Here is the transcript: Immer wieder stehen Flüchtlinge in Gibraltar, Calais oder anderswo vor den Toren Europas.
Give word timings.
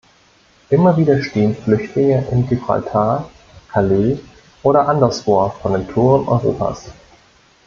Immer 0.71 0.97
wieder 0.97 1.21
stehen 1.21 1.55
Flüchtlinge 1.55 2.25
in 2.31 2.47
Gibraltar, 2.49 3.29
Calais 3.71 4.17
oder 4.63 4.87
anderswo 4.87 5.47
vor 5.61 5.77
den 5.77 5.87
Toren 5.87 6.27
Europas. 6.27 6.85